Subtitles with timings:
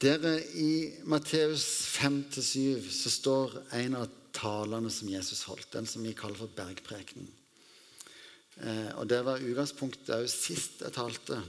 [0.00, 1.64] Dere, I Matteus
[2.00, 7.28] 5-7 så står en av talene som Jesus holdt, den som vi kaller for bergprekenen.
[8.64, 11.42] Eh, og Det var utgangspunktet òg sist jeg talte,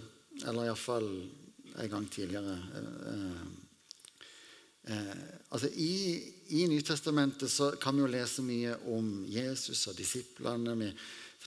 [0.44, 1.08] eller iallfall
[1.80, 2.58] en gang tidligere.
[2.82, 3.48] Eh,
[4.92, 5.96] eh, altså I,
[6.60, 10.76] i Nytestamentet så kan vi jo lese mye om Jesus og disiplene.
[10.84, 10.92] Vi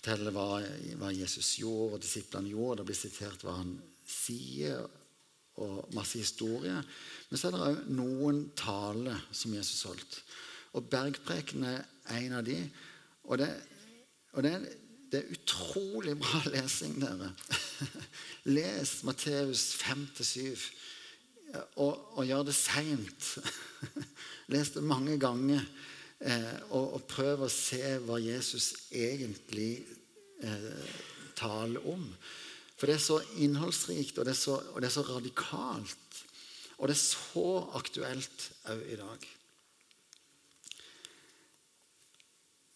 [0.00, 0.62] forteller hva,
[1.04, 2.80] hva Jesus gjorde, og disiplene gjorde.
[2.80, 3.76] Det blir sitert hva han
[4.08, 4.86] sier
[5.62, 6.76] og masse historie.
[7.30, 10.18] Men så er det òg noen taler som Jesus holdt.
[10.74, 11.84] Og bergpreken er
[12.18, 12.58] en av de.
[13.30, 13.50] Og det,
[14.34, 14.54] og det,
[15.12, 17.30] det er utrolig bra lesing, dere.
[18.56, 20.66] Les Matteus 5-7.
[21.78, 23.34] Og, og gjør det seint.
[24.52, 25.62] Les det mange ganger.
[26.24, 29.84] Eh, og, og, prøv å se hva Jesus egentlig
[30.42, 30.96] eh,
[31.36, 32.06] taler om.
[32.84, 36.18] For det er så innholdsrikt, og det er så, og det er så radikalt.
[36.76, 37.44] Og det er så
[37.78, 39.24] aktuelt òg i dag.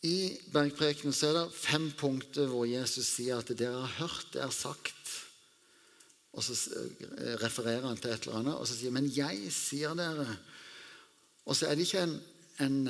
[0.09, 0.15] I
[0.55, 5.13] bergprekenen er det fem punkter hvor Jesus sier at dere har hørt det er sagt.
[6.33, 6.57] Og så
[7.45, 10.39] refererer han til et eller annet, og så sier men jeg sier dere.
[11.45, 12.21] Og så er det ikke en,
[12.65, 12.83] en,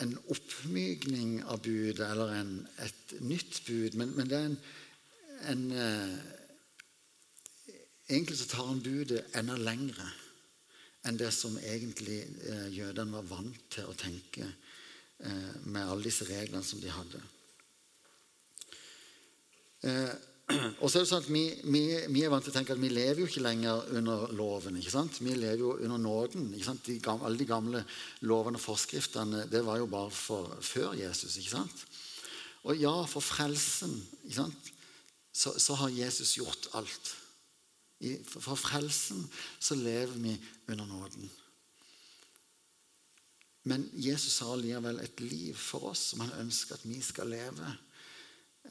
[0.00, 4.62] en oppmykning av budet eller en, et nytt bud, men, men det er en,
[5.48, 6.18] en eh,
[8.10, 10.08] Egentlig så tar han budet enda lengre
[11.06, 16.26] enn det som egentlig eh, jødene var vant til å tenke eh, med alle disse
[16.28, 17.20] reglene som de hadde.
[20.82, 22.82] og så er det sånn at vi, vi, vi, er vant til å tenke at
[22.82, 24.76] vi lever jo ikke lenger under loven.
[24.80, 25.20] ikke sant?
[25.22, 26.50] Vi lever jo under nåden.
[26.54, 26.82] ikke sant?
[26.86, 27.84] De gamle, alle de gamle
[28.26, 31.38] lovene og forskriftene det var jo bare for, før Jesus.
[31.38, 31.86] ikke sant?
[32.66, 33.94] Og ja, for frelsen.
[34.26, 34.72] ikke sant?
[35.32, 37.16] Så, så har Jesus gjort alt.
[38.00, 39.26] I, for frelsen
[39.60, 41.30] så lever vi under nåden.
[43.68, 47.74] Men Jesus har likevel et liv for oss som han ønsker at vi skal leve.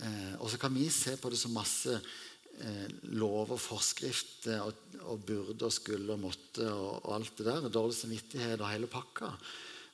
[0.01, 2.89] Eh, og så kan vi se på det som masse eh,
[3.21, 4.73] og forskrifter og,
[5.13, 7.69] og burde og skulle og måtte og, og alt det der.
[7.69, 9.29] Dårlig samvittighet og hele pakka.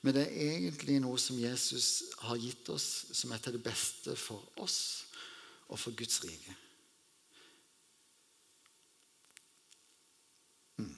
[0.06, 4.16] Men det er egentlig noe som Jesus har gitt oss, som er til det beste
[4.16, 5.05] for oss
[5.68, 6.56] og for Guds rike.
[10.78, 10.92] Hmm.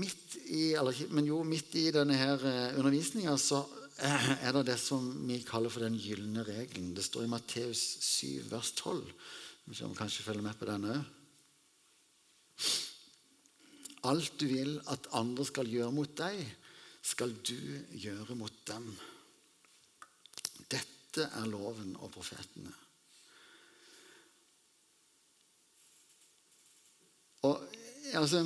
[0.00, 3.62] Midt i, eller, men jo, midt i denne her eh, undervisninga så
[4.02, 6.94] er det det som vi kaller for den gylne regelen.
[6.96, 9.02] Det står i Matteus 7, vers 12.
[9.68, 11.02] Vi kommer kanskje følge med på den òg.
[14.10, 16.40] Alt du vil at andre skal gjøre mot deg,
[17.02, 17.58] skal du
[17.98, 18.86] gjøre mot dem.
[20.70, 22.72] Dette er loven og profetene.
[27.42, 27.58] Og
[28.14, 28.44] altså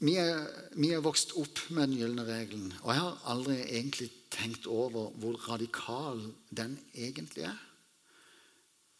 [0.00, 0.42] vi er,
[0.76, 5.08] vi er, vokst opp med den gylne regelen, og jeg har aldri egentlig tenkt over
[5.16, 6.20] hvor radikal
[6.52, 7.62] den egentlig er.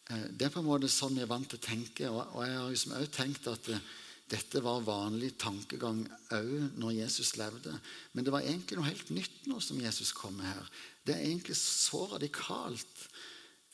[0.08, 2.56] Eh, det er på en måte sånn vi er vant til å tenke, og jeg
[2.56, 3.92] har liksom også tenkt at eh,
[4.26, 6.00] dette var vanlig tankegang
[6.34, 7.70] òg når Jesus levde.
[8.12, 10.70] Men det var egentlig noe helt nytt nå som Jesus kom med her.
[11.06, 13.04] Det er egentlig så radikalt.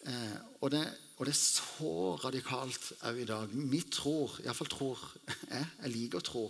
[0.05, 0.83] Eh, og, det,
[1.17, 3.57] og, det, er så radikalt òg i dag.
[3.73, 6.45] Vi tror, iallfall tror jeg, jeg liker å tro,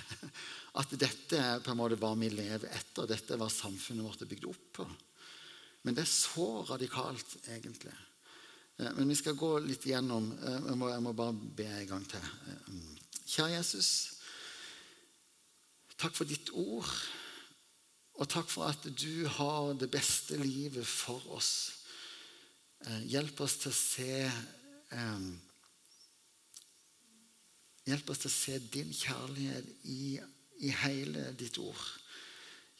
[0.82, 3.08] at dette er på en måte hva vi lever etter.
[3.08, 4.88] Dette er hva samfunnet vårt er bygd opp på.
[5.84, 7.94] Men det er så radikalt, egentlig.
[8.76, 10.28] Eh, men vi skal gå litt igjennom.
[10.42, 12.28] Eh, jeg må, jeg må bare be en gang til.
[13.24, 13.90] Kjære Jesus.
[15.98, 16.90] Takk for ditt ord.
[18.14, 21.50] Og takk for at du har det beste livet for oss.
[22.84, 25.26] Eh, hjelp oss til å se eh,
[27.84, 30.14] Hjelp oss til å se din kjærlighet i,
[30.64, 31.82] i hele ditt ord.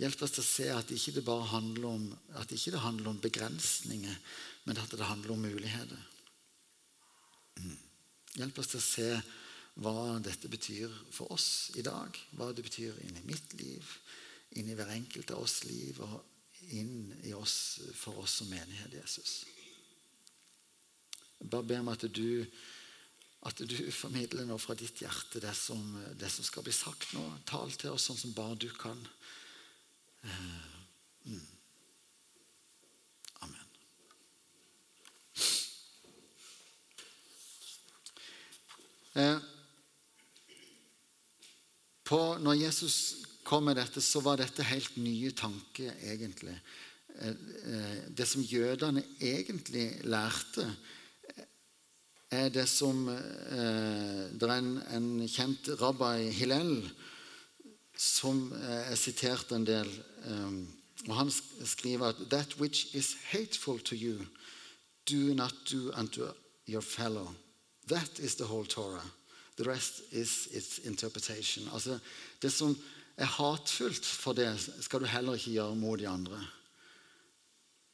[0.00, 2.06] Hjelp oss til å se at det ikke bare handler om,
[2.40, 4.14] at det handler om begrensninger,
[4.64, 6.00] men at det handler om muligheter.
[7.60, 7.76] Mm.
[8.40, 9.10] Hjelp oss til å se
[9.82, 12.14] hva dette betyr for oss i dag.
[12.38, 13.96] Hva det betyr inni mitt liv,
[14.58, 16.20] inni hver enkelt av oss liv og
[16.74, 19.42] inn i oss for oss som menighet, Jesus.
[21.40, 22.46] Jeg bare ber om at du,
[23.44, 25.82] at du formidler nå fra ditt hjerte det som,
[26.16, 27.24] det som, skal bli sagt nå.
[27.50, 29.00] Tal til oss sånn som bare du kan.
[30.24, 30.70] Eh,
[31.26, 31.42] mm.
[33.44, 33.66] Amen.
[39.20, 39.53] Eh,
[42.14, 42.96] på, når Jesus
[43.44, 46.54] kom med dette, så var dette helt nye tanker, egentlig.
[47.18, 50.68] Eh, eh, det som jødene egentlig lærte,
[52.34, 56.88] er det som eh, Det er en, en kjent rabbi, Hillel,
[57.98, 59.90] som er sitert en del.
[61.06, 61.30] Og Han
[61.64, 64.26] skriver at That which is hateful to you,
[65.06, 66.26] do not do unto
[66.66, 67.34] your fellow.
[67.88, 69.04] That is the whole Torah.
[69.56, 71.68] The rest is its interpretation.
[71.72, 71.98] Altså,
[72.42, 72.74] Det som
[73.16, 76.40] er hatfullt for det, skal du heller ikke gjøre mot de andre.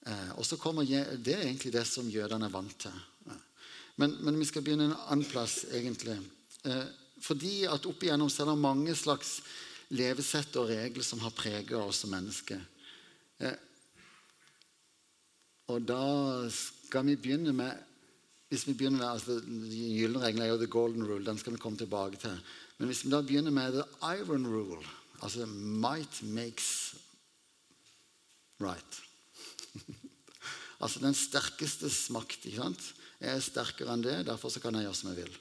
[0.07, 2.93] Eh, og så kommer Det er egentlig det som jødene er vant til.
[3.97, 6.17] Men, men, vi skal begynne en annen plass, egentlig.
[6.65, 6.87] Eh,
[7.21, 9.41] fordi at opp igjennom så er det mange slags
[9.93, 12.63] levesett og regler som har preget oss som mennesker.
[13.45, 13.59] Eh,
[15.69, 17.90] og da skal vi begynne med
[18.51, 19.63] hvis vi begynner med, altså, Den
[19.95, 21.25] gylne regelen er jo the golden rule.
[21.25, 22.35] Den skal vi komme tilbake til.
[22.79, 24.83] Men hvis vi da begynner med the iron rule,
[25.23, 26.95] altså might makes
[28.61, 29.03] right
[30.81, 32.47] Altså den sterkestes makt.
[32.47, 32.85] ikke sant?
[33.21, 35.35] Jeg er sterkere enn det, derfor kan jeg gjøre som jeg vil.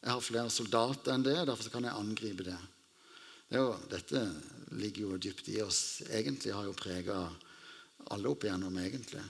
[0.00, 2.56] Jeg har flere soldater enn det, derfor kan jeg angripe det.
[3.52, 4.22] det jo, dette
[4.80, 6.00] ligger jo dypt i oss.
[6.08, 7.20] Egentlig har jo prega
[8.10, 9.22] alle opp igjennom, egentlig.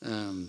[0.00, 0.46] Um,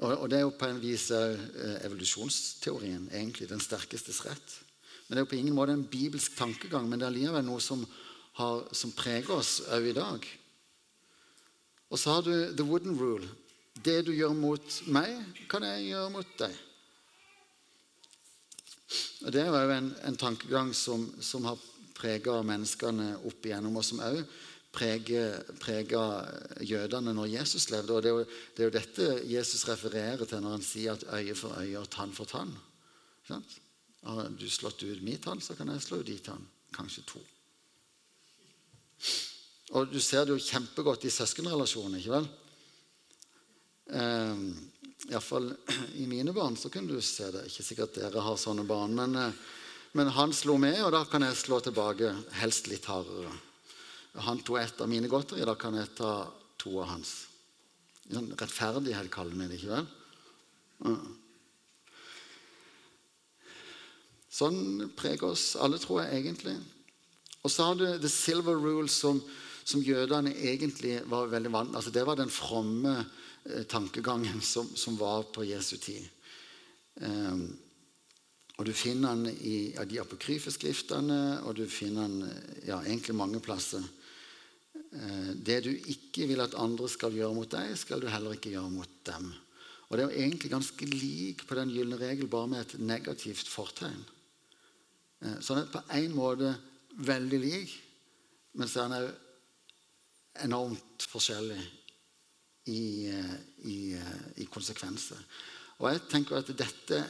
[0.00, 1.36] og, det er jo på en vis uh,
[1.84, 3.48] evolusjonsteorien, egentlig.
[3.50, 4.54] Den sterkestes rett.
[5.06, 7.60] Men Det er jo på ingen måte en bibelsk tankegang, men det er likevel noe
[7.60, 7.82] som,
[8.38, 10.26] har, som preger oss òg i dag.
[11.90, 13.28] Og så har du the wooden rule.
[13.74, 15.16] Det du gjør mot meg,
[15.50, 16.54] kan jeg gjøre mot deg.
[19.26, 21.58] Og Det er jo en, en tankegang som, som har
[21.94, 24.22] prega menneskene opp igjennom, og som òg
[24.72, 26.04] prega
[26.62, 27.94] jødene når Jesus levde.
[27.94, 28.24] Og det er, jo,
[28.56, 31.90] det er, jo, dette Jesus refererer til når han sier at øye for øye og
[31.90, 32.54] tann for tann.
[33.30, 36.46] Har du slått ut min tann, så kan jeg slå ut din tann.
[36.74, 37.22] Kanskje to.
[39.78, 42.28] Og du ser det jo kjempegodt i søskenrelasjonen, ikke vel?
[43.90, 44.42] Eh,
[45.10, 45.50] Iallfall
[45.98, 47.46] i mine barn så kunne du se det.
[47.50, 48.94] Ikke sikkert dere har sånne barn.
[48.94, 49.38] Men, eh,
[49.98, 53.32] men han slo med, og da kan jeg slå tilbake, helst litt hardere.
[54.14, 56.12] Han tok ett av mine godteri, da kan jeg ta
[56.58, 57.14] to av hans.
[58.10, 59.86] Sånn rettferdighet kaller vi det, ikke vel?
[64.30, 66.56] Sånn preger oss alle, tror jeg egentlig.
[67.42, 69.20] Og så har du the silver rule, som,
[69.64, 74.98] som jødene egentlig var veldig vant altså Det var den fromme eh, tankegangen som, som,
[75.00, 76.04] var på Jesu tid.
[77.00, 77.46] Um,
[78.58, 83.16] og Du finner den i ja, de apokryfe skriftene, og du finner den ja, egentlig
[83.16, 83.80] mange plasser.
[84.90, 88.54] Uh, det du ikke vil at andre skal gjøre mot deg, skal du heller ikke
[88.54, 89.30] gjøre mot dem.
[89.88, 93.48] Og Det er jo egentlig ganske lik på den gylne regel, bare med et negativt
[93.50, 94.02] fortegn.
[95.20, 96.52] Så sånn at på en måte
[97.04, 97.72] veldig lik,
[98.54, 99.10] men så er den òg
[100.46, 101.58] enormt forskjellig
[102.70, 105.18] i, eh, i, eh, i, konsekvenser.
[105.80, 107.00] Og jeg tenker at dette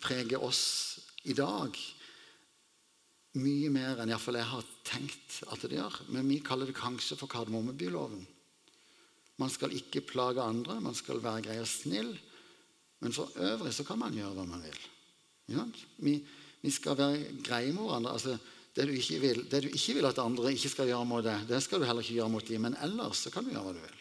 [0.00, 0.62] preger oss
[1.28, 1.76] i dag
[3.38, 6.00] mye mer enn iallfall jeg har tenkt at det gjør.
[6.10, 8.24] Men vi kaller det kanskje for kardemommebyloven.
[9.40, 12.10] Man skal ikke plage andre, man skal være grei og snill.
[13.00, 14.80] Men for øvrig så kan man gjøre hva man vil.
[16.04, 16.16] Vi,
[16.60, 18.12] vi skal være greie med hverandre.
[18.12, 18.36] altså
[18.76, 21.58] det du, vil, det du ikke vil, at andre ikke skal gjøre mot deg, det
[21.62, 22.62] skal du heller ikke gjøre mot dem.
[22.68, 23.96] Men ellers så kan du gjøre hva du vil.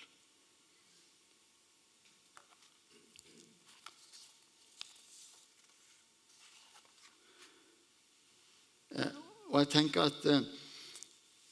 [8.99, 9.17] Eh,
[9.49, 10.43] og jeg tenker at eh,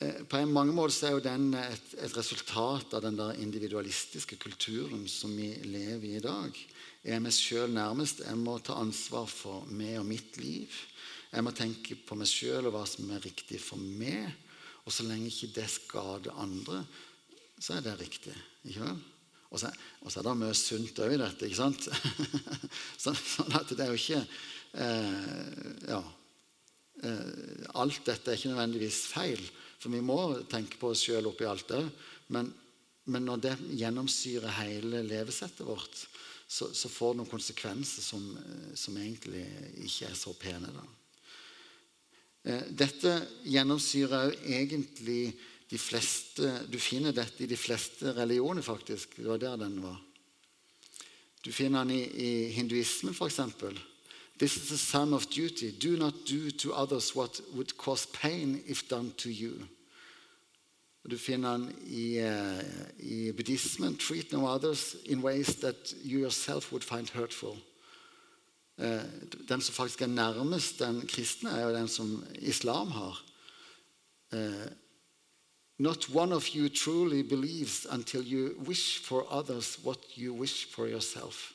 [0.05, 5.07] eh, På mange måter er jo den et, et, resultat av den der individualistiske kulturen
[5.09, 6.59] som vi lever i i dag.
[7.03, 8.21] Jeg er meg sjøl nærmest.
[8.25, 10.73] Jeg må ta ansvar for meg og mitt liv.
[11.31, 14.29] Jeg må tenke på meg sjøl og hva som er riktig for meg.
[14.85, 16.83] Og så lenge ikke det skader andre,
[17.59, 18.35] så er det riktig.
[18.63, 19.01] ikke vel?
[19.49, 19.71] Og så,
[20.03, 21.47] og så er det mye sunt òg i dette.
[21.47, 21.89] ikke sant?
[23.03, 24.21] sånn at det er jo ikke
[24.85, 26.01] eh, Ja.
[27.77, 29.41] Alt dette er ikke nødvendigvis feil,
[29.77, 30.19] for vi må
[30.49, 31.83] tenke på oss sjøl oppi alt det.
[32.33, 32.49] Men,
[33.05, 36.05] men, når det gjennomsyrer hele levesettet vårt,
[36.47, 38.23] så, så får det noen konsekvenser som,
[38.75, 39.43] som, egentlig
[39.85, 40.71] ikke er så pene.
[40.71, 40.87] da.
[42.47, 43.13] Eh, dette
[43.45, 45.35] gjennomsyrer egentlig
[45.67, 49.17] de fleste Du finner dette i de fleste religioner, faktisk.
[49.19, 49.97] Det var der den var.
[51.43, 53.41] Du finner den i, i hinduismen, f.eks.
[54.39, 55.71] This is the sum of duty.
[55.71, 59.67] Do not do to others what would cause pain if done to you.
[61.07, 62.63] Du finner den i, uh,
[62.99, 63.97] i buddhismen.
[63.97, 67.57] Treat no others in ways that you yourself would find hurtful.
[68.79, 69.03] Eh,
[69.49, 73.23] den som faktisk er nærmest den kristne, er jo den som islam har.
[74.33, 74.67] Eh,
[75.79, 80.87] Not one of you truly believes until you wish for others what you wish for
[80.87, 81.53] yourself.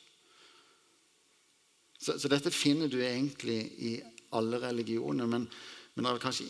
[2.03, 3.93] Så, så, dette finner du egentlig i
[4.35, 5.45] alle religioner, men,
[5.93, 6.49] men det er kanskje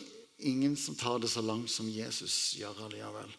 [0.50, 3.30] ingen som tar det så langt som Jesus gjør allikevel.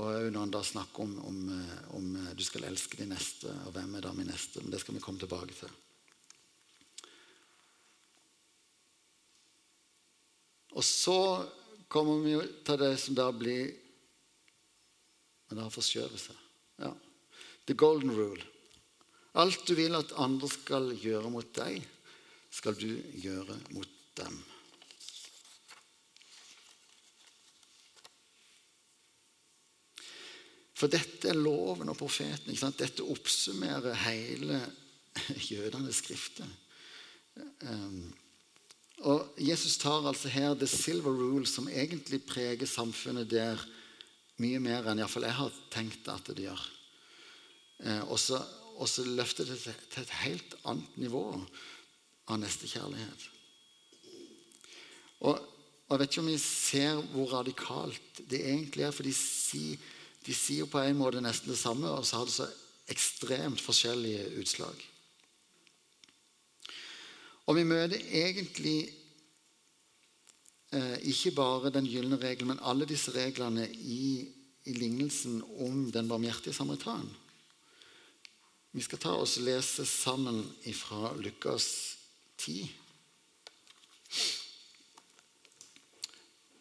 [0.00, 3.50] Og når han da snakker om, om, eh, om, eh, du skal elske de neste,
[3.66, 4.62] og hvem er da min neste?
[4.62, 5.70] Men det skal vi komme tilbake til.
[10.74, 11.20] Og så
[11.90, 12.36] kommer vi
[12.66, 13.76] til det som da blir
[15.50, 16.36] Men det har forskjøvet seg.
[16.78, 16.92] Ja.
[17.66, 18.49] The golden rule.
[19.38, 21.84] Alt du vil at andre skal gjøre mot deg,
[22.50, 22.88] skal du
[23.22, 24.40] gjøre mot dem.
[30.80, 32.56] For dette er loven og profeten.
[32.56, 34.62] Dette oppsummerer hele
[35.52, 36.48] jødenes skrifter.
[37.68, 38.08] Um,
[39.00, 43.60] og Jesus tar altså her the silver rule, som egentlig preger samfunnet der
[44.40, 46.60] mye mer enn iallfall jeg har tenkt at det gjør.
[47.84, 48.40] Eh, og, så,
[48.80, 51.24] og så løfter det til et helt annet nivå
[52.30, 53.26] av nestekjærlighet.
[55.20, 58.94] Og, og jeg vet ikke om vi ser hvor radikalt det egentlig er.
[58.94, 59.76] for de sier
[60.26, 62.48] de sier på en måte nesten det samme, og så har det så
[62.92, 64.82] ekstremt forskjellige utslag.
[67.48, 68.90] Og vi møter egentlig
[70.76, 74.28] eh, ikke bare den gylne regelen, men alle disse reglene i,
[74.68, 77.08] i lignelsen om den barmhjertige samaritan.
[78.70, 80.44] Vi skal ta oss og lese sammen
[80.78, 81.66] fra Lukas
[82.38, 82.68] 10.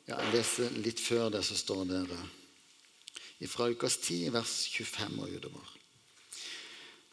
[0.10, 2.16] Ja, jeg leser litt før det som står der
[3.50, 5.70] fra Lukas 10, vers 25 og utover.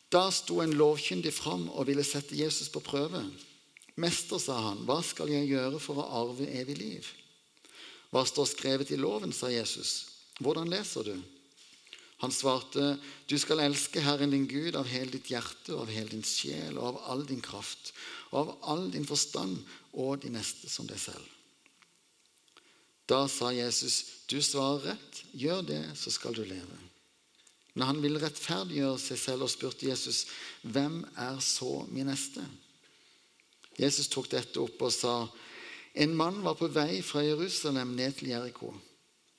[0.08, 3.20] Da sto en lovkyndig fram og ville sette Jesus på prøve.
[4.00, 7.12] Mester, sa han, hva skal jeg gjøre for å arve evig liv?
[8.14, 10.06] Hva står skrevet i loven, sa Jesus.
[10.40, 11.16] Hvordan leser du?
[12.24, 12.96] Han svarte,
[13.28, 16.78] du skal elske Herren din Gud av hele ditt hjerte og av hele din sjel
[16.78, 17.92] og av all din kraft
[18.30, 19.58] og av all din forstand
[19.92, 21.26] og de neste som deg selv.
[23.06, 25.24] Da sa Jesus, 'Du svarer rett.
[25.32, 26.82] Gjør det, så skal du leve.'
[27.74, 30.26] Men han ville rettferdiggjøre seg selv og spurte Jesus,
[30.64, 32.44] 'Hvem er så min neste?'
[33.78, 35.28] Jesus tok dette opp og sa,
[35.94, 38.74] 'En mann var på vei fra Jerusalem ned til Jeriko.'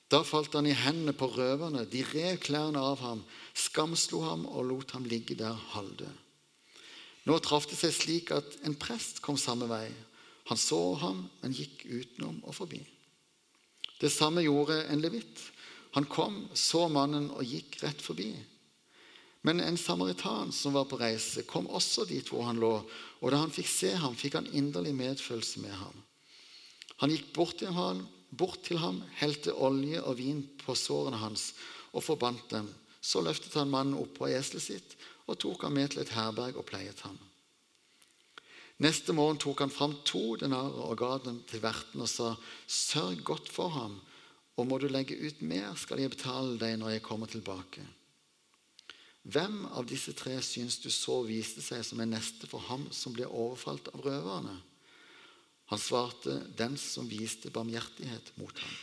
[0.08, 1.84] Da falt han i hendene på røverne.
[1.84, 3.20] De rev klærne av ham,
[3.52, 6.24] skamslo ham og lot ham ligge der halvdød.
[7.28, 9.90] Nå traff det seg slik at en prest kom samme vei.
[10.48, 12.80] Han så ham, men gikk utenom og forbi.
[14.00, 15.42] Det samme gjorde en levitt.
[15.92, 18.30] Han kom, så mannen og gikk rett forbi.
[19.44, 22.72] Men en samaritan som var på reise, kom også dit hvor han lå.
[23.20, 26.00] Og da han fikk se ham, fikk han inderlig medfølelse med ham.
[27.02, 31.52] Han gikk bort til ham, bort til ham helte olje og vin på sårene hans
[31.92, 32.68] og forbandt dem.
[33.00, 34.96] Så løftet han mannen opp på eselet sitt
[35.28, 37.18] og tok ham med til et herberg og pleiet ham.
[38.78, 43.24] Neste morgen tok han fram to denarer og ga dem til verten og sa, 'Sørg
[43.24, 44.00] godt for ham,
[44.56, 47.86] og må du legge ut mer, skal jeg betale deg når jeg kommer tilbake.'
[49.28, 53.12] Hvem av disse tre syns du så viste seg som en neste for ham som
[53.12, 54.54] ble overfalt av røverne?
[55.68, 58.76] Han svarte, 'Den som viste barmhjertighet mot ham.'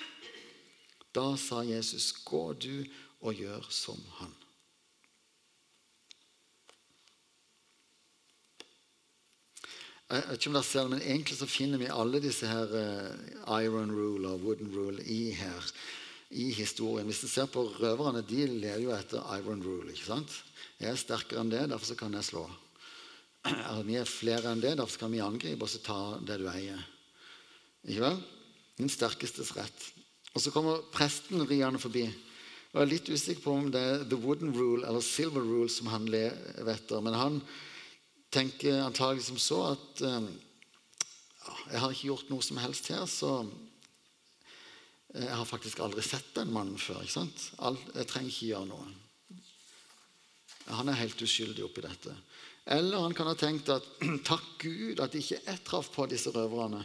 [1.15, 2.85] Da sa Jesus, 'Gå du
[3.21, 4.35] og gjør som han.'
[10.05, 12.69] Jeg vet ikke om dere ser det, men Egentlig så finner vi alle disse her
[12.69, 15.71] uh, iron rule og wooden rule i her,
[16.29, 17.07] i historien.
[17.09, 19.89] Hvis du ser på røverne, de ler jo etter iron rule.
[19.89, 20.43] ikke sant?
[20.79, 22.45] Jeg er sterkere enn det, derfor kan jeg slå.
[23.87, 26.81] Vi er flere enn det, derfor kan vi angripe og ta det du eier.
[27.85, 28.17] Ikke vel?
[28.79, 29.91] Den sterkestes rett.
[30.35, 32.07] Og så kommer presten riende forbi.
[32.75, 35.87] Jeg er litt usikker på om det er the wooden rule eller silver rule som
[35.93, 36.99] han lever etter.
[37.05, 37.37] Men han
[38.35, 40.27] tenker antagelig som så at eh,
[41.71, 43.31] jeg har ikke gjort noe som helst her, så
[45.13, 46.99] eh, jeg har faktisk aldri sett den mannen før.
[47.05, 47.47] ikke sant?
[47.95, 48.91] jeg trenger ikke gjøre noe.
[50.73, 52.11] Han er helt uskyldig oppi dette.
[52.65, 53.85] Eller han kan ha tenkt at
[54.29, 56.81] takk Gud at ikke jeg traff på disse røverne.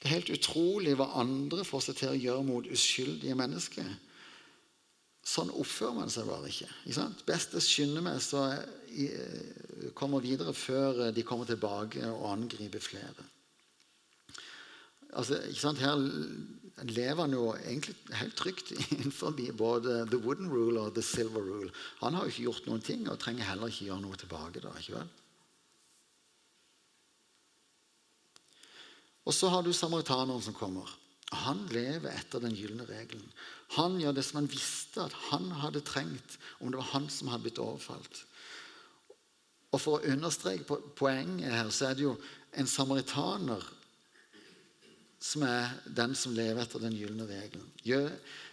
[0.00, 3.90] Det er helt utrolig hva andre får seg til å gjøre mot uskyldige mennesker.
[5.30, 6.70] Sånn oppfører man seg bare ikke.
[6.88, 7.04] ikke?
[7.28, 8.46] Best jeg skynder meg, så
[8.88, 13.28] jeg eh, kommer videre før eh, de kommer tilbake og angriper flere.
[15.12, 15.42] Altså?
[15.78, 16.00] Her
[16.88, 21.70] lever han jo egentlig helt trygt innenfor både the wooden rule og the silver rule.
[22.00, 24.64] Han har jo ikke gjort noen ting og trenger heller ikke gjøre noe tilbake.
[24.64, 25.10] da, ikke vel?
[29.30, 30.88] Og så har du samaritaneren som kommer.
[31.46, 33.28] Han lever etter den gylne regelen.
[33.76, 37.30] Han gjør det som han visste at han hadde trengt om det var han som
[37.30, 38.24] hadde blitt overfalt.
[39.70, 42.16] Og for å understreke poenget her, så er det jo
[42.58, 43.62] en samaritaner
[45.22, 47.68] som er den som lever etter den gylne regelen.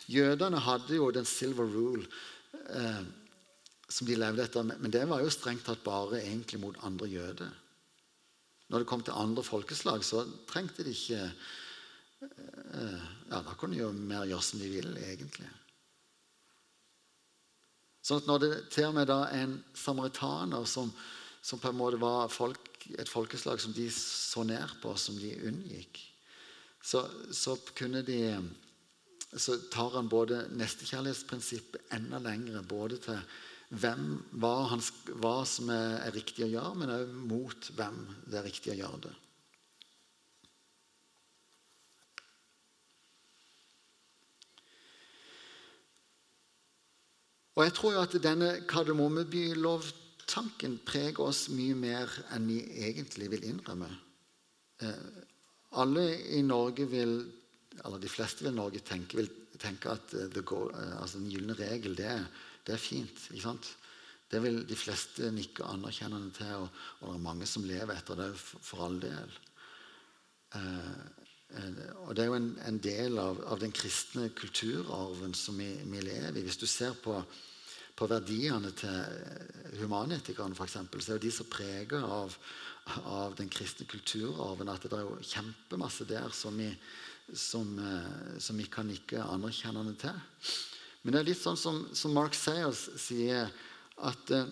[0.06, 2.06] Jødene hadde jo den silver rule
[2.70, 3.08] eh,
[3.90, 7.56] som de levde etter, men det var jo strengt tatt bare egentlig mot andre jøder.
[8.68, 13.84] Når det kom til andre folkeslag, så trengte de ikke eh, ja, Da kunne de
[13.84, 15.50] jo mer gjøre som de ville, egentlig.
[18.04, 20.92] Sånn at når det til og med da en samaritaner som,
[21.44, 22.64] som på en måte var folk,
[22.96, 26.00] et folkeslag som de så ned på, som de unngikk,
[26.84, 27.04] så,
[27.36, 28.22] så kunne de
[29.36, 33.20] så tar han både nestekjærlighetsprinsippet enda lengre, både til
[33.70, 34.82] hvem, hva, han,
[35.20, 37.98] hva, som er, er, riktig å gjøre, men òg mot hvem
[38.28, 39.16] det er riktig å gjøre det.
[47.58, 52.06] Og jeg tror jo at denne Kardemommebylovtanken preger oss mye mer
[52.36, 53.90] enn vi egentlig vil innrømme.
[54.86, 55.08] Eh,
[55.82, 56.06] alle
[56.38, 57.32] i Norge vil,
[57.84, 61.56] eller de fleste vil Norge tenke, vil tenke at uh, goal, uh, altså den gylne
[61.58, 62.14] regel, det,
[62.68, 63.28] det, er fint.
[63.32, 63.70] ikke sant?
[64.28, 68.20] Det vil de fleste nikke anerkjennende til, og, og, det er mange som lever etter
[68.20, 69.38] det for, all del.
[70.60, 71.06] Eh,
[72.04, 76.02] og Det er jo en, en del av, av, den kristne kulturarven som vi, vi
[76.04, 76.44] lever i.
[76.44, 77.22] Hvis du ser på
[77.98, 82.36] på verdiene til humanetikerne, f.eks., så er jo de så preget av,
[83.02, 86.70] av, den kristne kulturarven at det er jo kjempemasse der som vi,
[87.34, 90.20] som, eh, som vi kan nikke anerkjennende til.
[91.08, 93.48] Men det er litt sånn som, som Mark Sayers sier,
[94.04, 94.50] at, eh,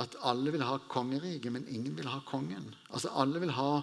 [0.00, 2.70] at alle vil ha kongeriket, men ingen vil ha kongen.
[2.88, 3.82] Altså Alle vil ha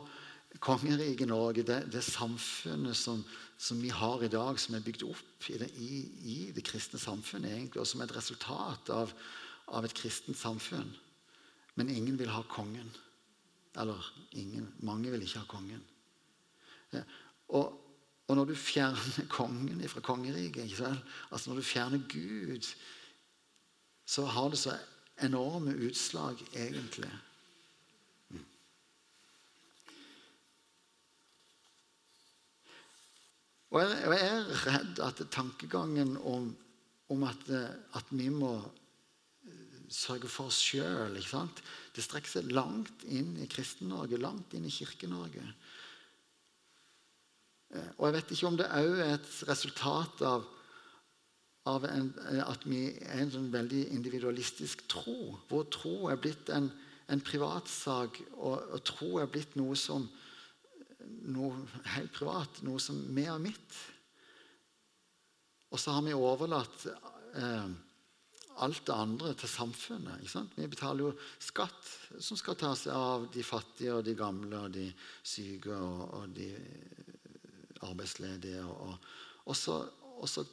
[0.66, 3.22] kongeriket Norge, det, det samfunnet som,
[3.62, 6.00] som, vi har i dag, som er bygd opp i det, i,
[6.34, 9.14] i det kristne samfunnet, egentlig, og som er et resultat av,
[9.70, 10.90] av, et kristent samfunn.
[11.78, 12.90] Men ingen vil ha kongen.
[13.78, 15.86] Eller ingen, mange vil ikke ha kongen.
[17.54, 17.78] Og,
[18.30, 20.78] og, når du fjerner kongen fra kongeriket,
[21.32, 22.70] altså når du fjerner Gud,
[24.06, 24.76] så har det så
[25.26, 27.12] enorme utslag, egentlig.
[33.70, 36.50] Og jeg, jeg er redd at tankegangen om,
[37.14, 37.50] om at,
[37.94, 44.18] at, vi må eh, sørge for oss sjøl Det strekker seg langt inn i Kristen-Norge,
[44.18, 45.46] langt inn i Kirke-Norge.
[47.76, 50.48] Eh, og jeg vet ikke om det òg er et resultat av,
[51.70, 52.14] av en,
[52.46, 56.72] at vi er en sånn veldig individualistisk tro, hvor tro er blitt en,
[57.10, 60.08] en privatsak, og, og tro er blitt noe som
[61.30, 61.56] noe
[61.96, 63.78] helt privat, noe som vi er mitt.
[65.70, 67.70] Og så har vi overlatt eh,
[68.66, 70.26] alt det andre til samfunnet.
[70.58, 74.74] Vi betaler jo skatt som skal ta seg av de fattige og de gamle og
[74.76, 74.88] de
[75.22, 76.50] syke og, og de
[77.86, 78.64] arbeidsledige.
[78.66, 78.96] Og,
[79.46, 79.82] og, så,
[80.18, 80.46] og, så,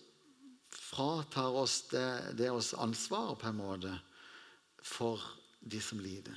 [0.76, 3.94] fratar oss det, det oss ansvaret på en måte
[4.84, 5.22] for
[5.60, 6.36] de som lider.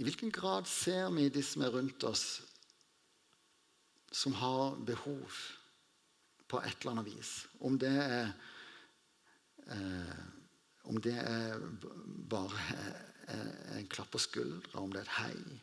[0.00, 2.40] I hvilken grad ser vi de som er rundt oss,
[4.10, 5.38] som har behov
[6.50, 7.32] på et eller annet vis?
[7.60, 8.32] Om det er,
[9.66, 10.22] eh,
[10.90, 11.60] om det er
[12.30, 12.64] bare
[13.28, 15.60] eh, en klapp på skuldra, om det er et hei,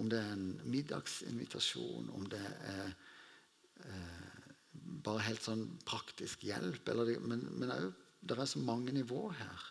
[0.00, 2.88] om det er en middagsinvitasjon, om det er
[3.84, 4.40] eh,
[5.04, 6.82] bare helt sånn praktisk hjelp.
[6.86, 7.92] Det, men, men
[8.24, 9.70] det er så mange nivåer her.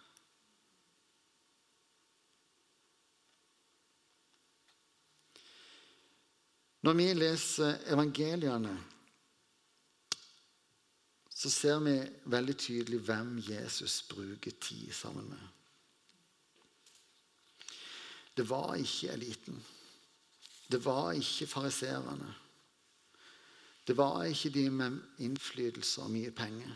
[6.83, 8.73] Når vi leser evangeliene,
[11.31, 11.95] så ser vi
[12.31, 15.45] veldig tydelig hvem Jesus bruker tid sammen med.
[18.37, 19.63] Det var ikke eliten.
[20.71, 22.33] Det var ikke fariserene.
[23.87, 26.71] Det var ikke de med innflytelse og mye penger.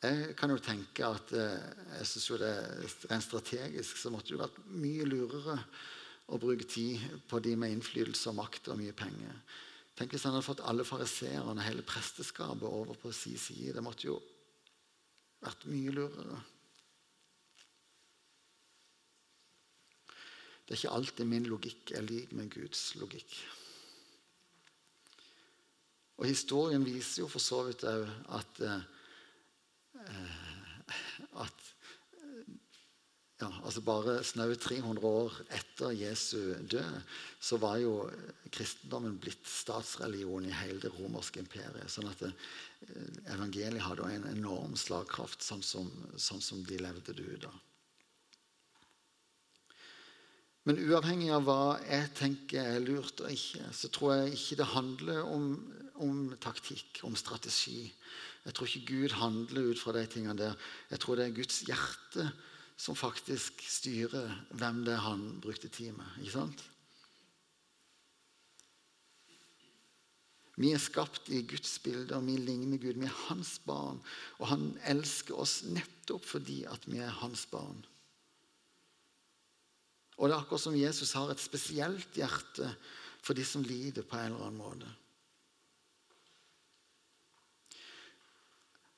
[0.00, 1.64] Jeg kan jo tenke at eh,
[1.98, 2.52] jeg synes jo det
[3.10, 5.58] rent strategisk så måtte det vært mye lurere
[6.32, 9.34] å bruke tid på de med innflytelse og makt og mye penger.
[9.98, 13.74] Tenk hvis han hadde fått alle fariseerne, hele presteskapet, over på sin side.
[13.76, 14.14] Det måtte jo
[15.44, 16.38] vært mye lurere.
[20.64, 23.34] Det er ikke alltid min logikk er lik med Guds logikk.
[26.22, 28.08] Og historien viser jo for så vidt òg
[28.38, 28.88] at eh,
[31.44, 31.66] at
[33.40, 36.98] ja, altså Bare snaue 300 år etter Jesu død
[37.40, 37.94] så var jo
[38.52, 41.88] kristendommen blitt statsreligion i hele det romerske imperiet.
[41.88, 42.34] sånn at det,
[43.32, 45.88] Evangeliet hadde en enorm slagkraft, sånn som,
[46.20, 47.48] sånn som de levde det ut.
[50.68, 54.72] Men uavhengig av hva jeg tenker er lurt og ikke, så tror jeg ikke det
[54.74, 55.46] handler om,
[56.04, 57.88] om taktikk, om strategi.
[58.44, 60.56] Jeg tror ikke Gud handler ut fra de tingene der.
[60.90, 62.30] Jeg tror det er Guds hjerte
[62.80, 66.08] som faktisk styrer hvem det er han brukte tid med.
[66.22, 66.64] Ikke sant?
[70.60, 72.98] Vi er skapt i Guds bilde, og vi ligner Gud.
[73.00, 74.00] Vi er hans barn.
[74.40, 77.78] Og han elsker oss nettopp fordi at vi er hans barn.
[80.20, 82.68] Og det er akkurat som Jesus har et spesielt hjerte
[83.24, 84.90] for de som lider på en eller annen måte.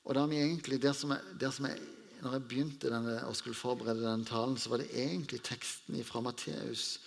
[0.05, 1.79] Og da vi egentlig, der som jeg, der som jeg,
[2.23, 6.21] når jeg begynte denne, og skulle forberede denne talen, så var det egentlig teksten fra
[6.21, 7.01] Matteus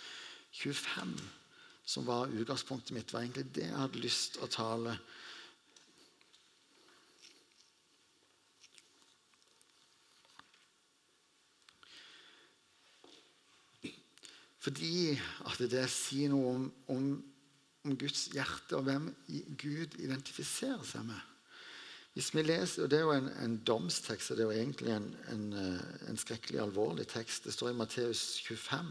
[0.52, 1.16] 25
[1.86, 3.12] som var utgangspunktet mitt.
[3.12, 4.98] var egentlig det jeg hadde lyst å tale
[14.66, 15.12] Fordi
[15.46, 17.02] at det sier noe om, om,
[17.86, 19.04] om, Guds hjerte og hvem
[19.54, 21.35] Gud identifiserer seg med.
[22.16, 24.92] Hvis vi leser, og Det er jo en, en domstekst, og det er jo egentlig
[24.94, 27.44] en, en, eh, en skrekkelig alvorlig tekst.
[27.44, 28.88] Det står i Matteus 25.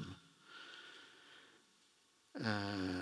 [2.38, 3.01] Eh,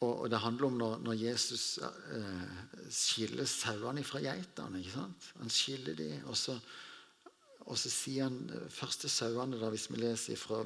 [0.00, 2.60] og, og, Det handler om når, når Jesus eh,
[2.92, 4.82] skiller sauene fra geitene.
[4.82, 5.32] ikke sant?
[5.40, 6.58] Han skiller dem, og så,
[7.64, 10.60] og så sier han eh, først til sauene, hvis vi leser fra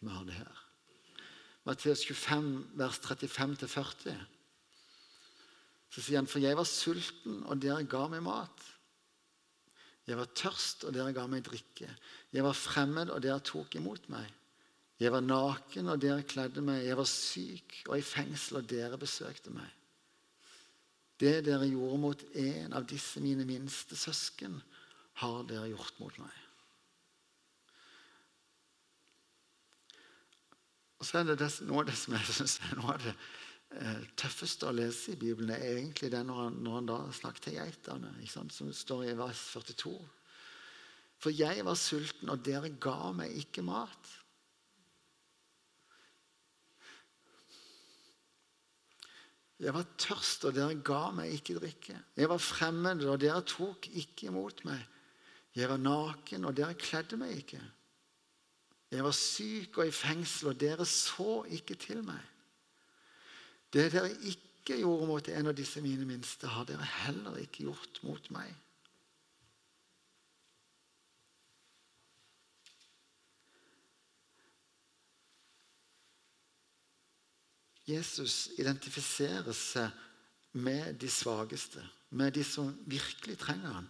[0.00, 0.64] vi har det her.
[1.64, 4.37] Matteus 25, vers 35-40.
[5.88, 8.64] Så sier han, for jeg var sulten, og dere ga meg mat.
[10.08, 11.88] Jeg var tørst, og dere ga meg drikke.
[12.32, 14.28] Jeg var fremmed, og dere tok imot meg.
[14.98, 16.82] Jeg var naken, og dere kledde meg.
[16.84, 19.68] Jeg var syk og i fengsel, og dere besøkte meg.
[21.18, 24.60] Det dere gjorde mot en av disse mine minste søsken,
[25.18, 26.36] har dere gjort mot meg.
[30.98, 33.14] Og så er det, noe av det som jeg synes er noe av det
[34.18, 37.58] tøffeste å lese i Bibelen, er egentlig det når han, når han da snakker til
[37.58, 39.96] geitene, som står i vers 42.
[41.18, 44.14] For jeg var sulten, og dere ga meg ikke mat.
[49.58, 51.96] Jeg var tørst, og dere ga meg ikke drikke.
[52.16, 54.84] Jeg var fremmed, og dere tok ikke imot meg.
[55.58, 57.60] Jeg var naken, og dere kledde meg ikke.
[58.94, 62.22] Jeg var syk og i fengsel, og dere så ikke til meg.
[63.72, 68.00] Det dere ikke gjorde mot en av disse mine minste, har dere heller ikke gjort
[68.06, 68.54] mot meg.
[77.88, 79.94] Jesus identifiserer seg
[80.60, 83.86] med de svakeste, med de som virkelig trenger ham,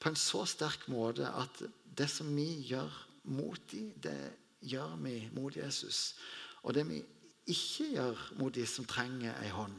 [0.00, 2.94] på en så sterk måte at det som vi gjør
[3.34, 4.32] mot dem, det
[4.70, 6.14] gjør vi mot Jesus.
[6.62, 7.00] Og det vi
[7.52, 9.78] ikke gjør mot de som trenger ei hånd,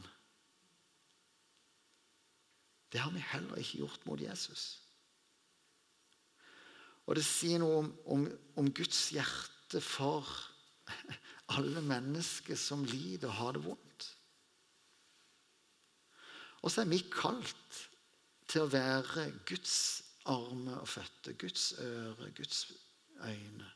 [2.92, 4.64] det har vi heller ikke gjort mot Jesus.
[7.08, 8.26] Og det sier noe om, om,
[8.60, 10.28] om Guds hjerte for
[11.56, 14.08] alle mennesker som lider og har det vondt.
[16.62, 17.80] Og så er vi kalt
[18.46, 19.76] til å være Guds
[20.30, 22.66] armer og føtter, Guds øre, Guds
[23.24, 23.70] øyne.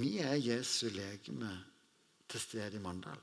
[0.00, 1.52] Vi er Jesu legeme
[2.28, 3.20] til stede i Mandal.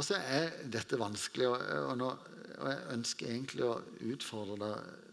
[0.00, 3.74] Og så er dette vanskelig, og, nå, og, jeg ønsker egentlig å
[4.08, 5.08] utfordre deg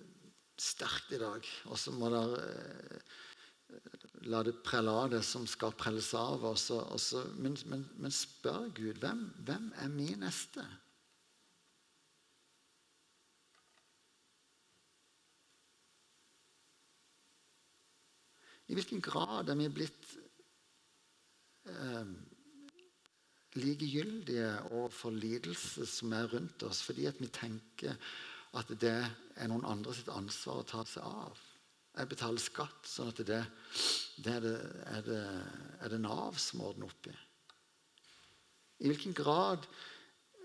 [0.64, 1.50] sterkt i dag.
[1.68, 3.18] Og så må dere eh,
[4.32, 6.46] la det prelle av det som skal prelles av.
[6.48, 10.64] Også, også, men, men, men, spør Gud hvem, hvem er min neste?
[18.68, 20.08] I hvilken grad er vi blitt
[21.72, 22.10] eh,
[23.58, 27.96] likegyldige overfor lidelse som er rundt oss, fordi vi tenker
[28.58, 31.40] at det er noen andre sitt ansvar å ta seg av?
[31.98, 33.40] Jeg betaler skatt, sånn at det,
[34.22, 34.58] det, er, det,
[34.92, 35.22] er, det,
[35.82, 37.16] er det Nav som ordner opp i.
[38.86, 39.66] I hvilken grad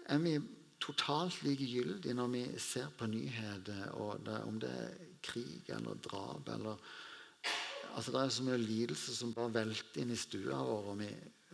[0.09, 0.39] er vi
[0.83, 6.81] totalt likegyldige når vi ser på nyheter, om det er krig eller drap eller
[7.93, 11.09] altså Det er så mye lidelse som bare velter inn i stua vår, og vi,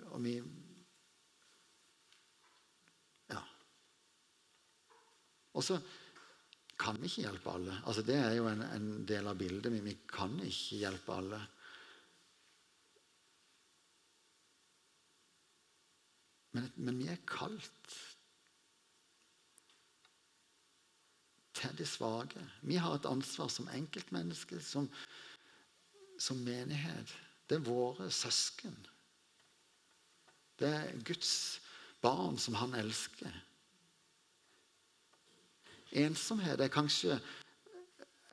[0.09, 0.35] og vi
[3.29, 3.43] Ja.
[5.55, 5.79] Og så
[6.79, 7.81] kan vi ikke hjelpe alle.
[7.85, 9.73] Altså Det er jo en, en del av bildet.
[9.73, 11.41] Men vi kan ikke hjelpe alle.
[16.57, 17.97] Men, men vi er kalt
[21.59, 22.43] til de svake.
[22.63, 24.87] Vi har et ansvar som enkeltmennesker, som,
[26.19, 27.15] som menighet.
[27.49, 28.77] Det er våre søsken.
[30.59, 31.61] Det er Guds
[32.03, 33.33] barn som han elsker.
[35.99, 37.17] Ensomhet er kanskje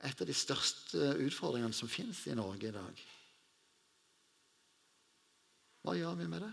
[0.04, 3.02] et av de største utfordringene som finnes i Norge i dag.
[5.86, 6.52] Hva gjør vi med det?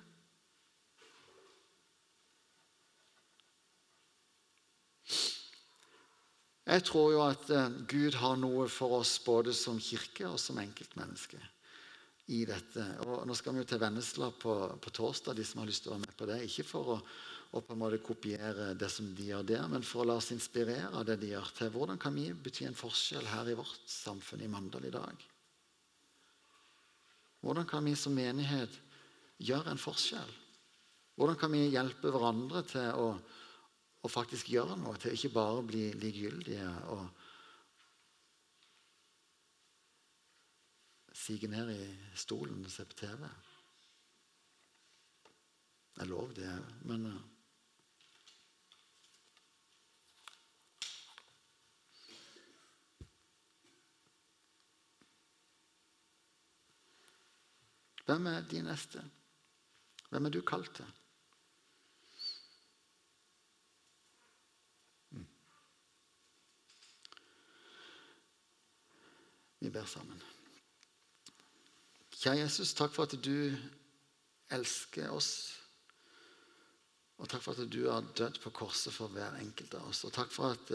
[6.64, 10.62] Jeg tror jo at eh, Gud har noe for oss både som kirke og som
[10.62, 11.42] enkeltmenneske
[12.32, 12.86] i dette.
[13.04, 15.92] Og nå skal vi jo til Vennesla på, på, torsdag, de som har lyst til
[15.92, 16.40] å være med på det.
[16.48, 16.98] Ikke for å,
[17.52, 20.32] å, på en måte kopiere det som de gjør der, men for å la oss
[20.36, 21.74] inspirere av det de gjør til.
[21.76, 25.28] Hvordan kan vi bety en forskjell her i vårt samfunn i Mandal i dag?
[27.44, 28.80] Hvordan kan vi som menighet
[29.44, 30.32] gjøre en forskjell?
[31.20, 33.10] Hvordan kan vi hjelpe hverandre til å
[34.04, 37.08] og faktisk gjøre noe, til ikke bare bli likegyldige og
[41.14, 43.30] sige ned i stolen og se på TV.
[45.94, 47.22] Det er lov, det òg, men uh,
[58.04, 59.00] Hvem er din neste?
[60.10, 60.90] Hvem er du kalt til?
[69.64, 70.20] Vi ber sammen.
[72.12, 73.54] Kjære Jesus, takk for at du
[74.52, 75.30] elsker oss.
[77.24, 80.04] Og takk for at du har dødd på korset for hver enkelt av oss.
[80.04, 80.74] Og takk for at,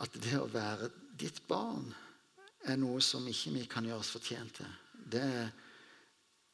[0.00, 0.88] at det å være
[1.20, 1.90] ditt barn
[2.64, 4.72] er noe som ikke vi kan gjøre oss fortjent til.
[5.12, 5.28] Det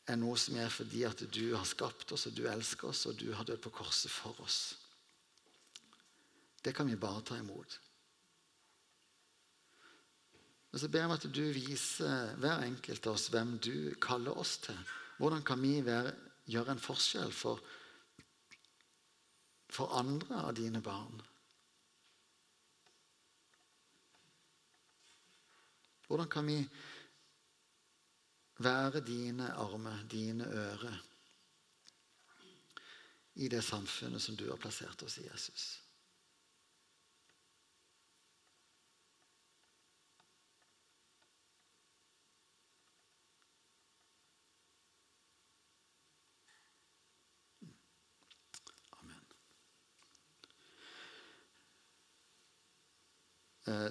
[0.09, 3.19] er noe som er fordi at du har skapt oss, og du elsker oss, og
[3.21, 4.75] du har dødd på korset for oss.
[6.67, 7.79] Det kan vi bare ta imot.
[10.79, 14.37] Og så ber jeg om at du viser hver enkelt av oss hvem du kaller
[14.39, 14.77] oss til.
[15.19, 16.13] Hvordan kan vi være,
[16.47, 17.59] gjøre en forskjell for,
[19.75, 21.19] for andre av dine barn?
[26.07, 26.61] Hvordan kan vi
[28.63, 31.03] være dine armer, dine ører,
[33.35, 35.67] i det samfunnet som du har plassert oss i, Jesus?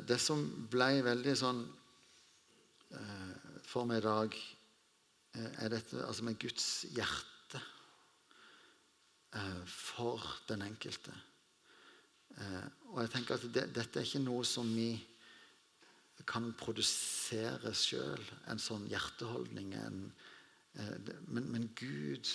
[0.07, 1.61] Det som ble veldig sånn
[2.97, 3.33] eh,
[3.67, 4.37] for meg i dag,
[5.37, 7.63] eh, er dette altså med Guds hjerte
[9.69, 11.11] for den enkelte.
[12.87, 14.95] Og jeg tenker at det, Dette er ikke noe som vi
[16.25, 19.75] kan produsere sjøl, en sånn hjerteholdning.
[19.77, 19.99] En,
[21.27, 22.31] men, men Gud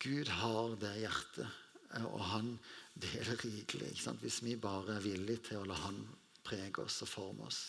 [0.00, 1.48] Gud har det hjertet,
[2.08, 2.54] og han
[2.94, 3.92] deler rikelig.
[4.20, 6.00] Hvis vi bare er villige til å la Han
[6.44, 7.60] prege oss og forme oss,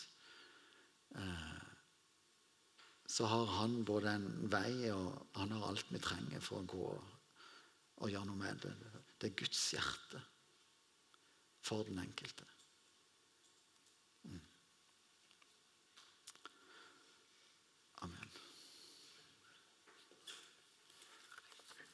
[1.15, 1.61] eh,
[3.07, 6.91] så har Han både en vei og han har alt vi trenger for å gå
[8.01, 8.71] og gjøre noe med det.
[9.19, 10.21] Det er Guds hjerte
[11.61, 12.47] for den enkelte.